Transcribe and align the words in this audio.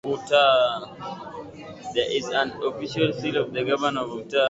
There 0.03 0.17
is 2.11 2.27
an 2.29 2.53
official 2.63 3.13
seal 3.13 3.37
of 3.37 3.53
the 3.53 3.63
Governor 3.63 4.01
of 4.01 4.17
Utah. 4.17 4.39